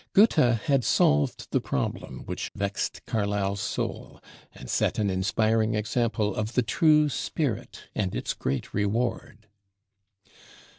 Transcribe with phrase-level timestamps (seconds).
[0.13, 4.19] Goethe had solved the problem which vexed Carlyle's soul,
[4.51, 9.45] and set an inspiring example of the true spirit and its great reward.